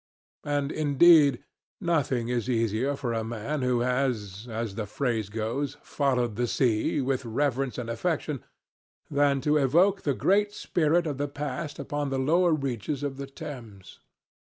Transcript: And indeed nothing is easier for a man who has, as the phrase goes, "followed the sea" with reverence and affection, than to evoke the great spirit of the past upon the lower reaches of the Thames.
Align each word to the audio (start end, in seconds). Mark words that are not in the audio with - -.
And 0.47 0.71
indeed 0.71 1.43
nothing 1.79 2.27
is 2.29 2.49
easier 2.49 2.95
for 2.95 3.13
a 3.13 3.23
man 3.23 3.61
who 3.61 3.81
has, 3.81 4.47
as 4.49 4.73
the 4.73 4.87
phrase 4.87 5.29
goes, 5.29 5.77
"followed 5.83 6.37
the 6.37 6.47
sea" 6.47 7.01
with 7.01 7.23
reverence 7.23 7.77
and 7.77 7.87
affection, 7.87 8.43
than 9.11 9.41
to 9.41 9.57
evoke 9.57 10.01
the 10.01 10.15
great 10.15 10.53
spirit 10.53 11.05
of 11.05 11.19
the 11.19 11.27
past 11.27 11.77
upon 11.77 12.09
the 12.09 12.17
lower 12.17 12.51
reaches 12.51 13.03
of 13.03 13.17
the 13.17 13.27
Thames. 13.27 13.99